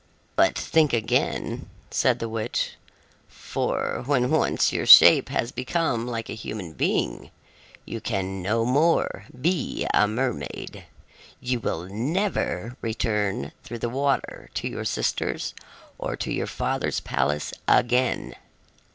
"But 0.35 0.57
think 0.57 0.93
again," 0.93 1.69
said 1.91 2.17
the 2.17 2.27
witch, 2.27 2.71
"for 3.27 4.01
when 4.07 4.31
once 4.31 4.73
your 4.73 4.87
shape 4.87 5.29
has 5.29 5.51
become 5.51 6.07
like 6.07 6.27
a 6.27 6.33
human 6.33 6.73
being, 6.73 7.29
you 7.85 8.01
can 8.01 8.41
no 8.41 8.65
more 8.65 9.25
be 9.39 9.85
a 9.93 10.07
mermaid. 10.07 10.85
You 11.39 11.59
will 11.59 11.83
never 11.85 12.75
return 12.81 13.51
through 13.61 13.77
the 13.77 13.89
water 13.89 14.49
to 14.55 14.67
your 14.67 14.85
sisters 14.85 15.53
or 15.99 16.15
to 16.15 16.31
your 16.33 16.47
father's 16.47 16.99
palace 16.99 17.53
again. 17.67 18.33